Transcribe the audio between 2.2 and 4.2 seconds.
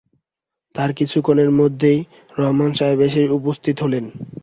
রহমান সাহেব এসে উপস্থিত হলেন।